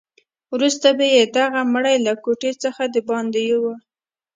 وروسته 0.53 0.87
به 0.97 1.05
یې 1.15 1.23
دغه 1.37 1.61
مړی 1.73 1.97
له 2.05 2.13
کوټې 2.23 2.51
څخه 2.63 2.83
دباندې 2.95 3.41
یووړ. 3.49 3.77